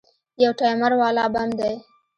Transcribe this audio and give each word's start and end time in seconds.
يو 0.43 0.51
ټايمر 0.59 0.91
والا 1.01 1.25
بم 1.33 1.49
دى. 1.59 1.73